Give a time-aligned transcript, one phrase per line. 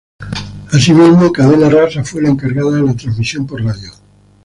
[0.71, 3.91] Asimismo Cadena Rasa fue la encargada de la transmisión por radio.